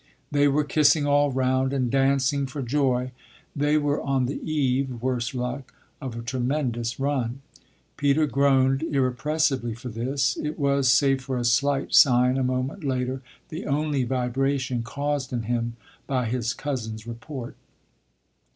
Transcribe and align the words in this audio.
They 0.31 0.47
were 0.47 0.63
kissing 0.63 1.05
all 1.05 1.31
round 1.31 1.73
and 1.73 1.91
dancing 1.91 2.47
for 2.47 2.63
joy. 2.63 3.11
They 3.55 3.77
were 3.77 4.01
on 4.01 4.25
the 4.25 4.41
eve, 4.43 4.99
worse 4.99 5.35
luck, 5.35 5.75
of 6.01 6.15
a 6.15 6.23
tremendous 6.23 6.99
run. 6.99 7.41
Peter 7.97 8.25
groaned 8.25 8.81
irrepressibly 8.81 9.75
for 9.75 9.89
this; 9.89 10.37
it 10.37 10.57
was, 10.57 10.91
save 10.91 11.21
for 11.21 11.37
a 11.37 11.45
slight 11.45 11.93
sign 11.93 12.37
a 12.39 12.43
moment 12.43 12.83
later, 12.83 13.21
the 13.49 13.67
only 13.67 14.03
vibration 14.03 14.81
caused 14.81 15.31
in 15.31 15.43
him 15.43 15.75
by 16.07 16.25
his 16.25 16.55
cousin's 16.55 17.05
report. 17.05 17.55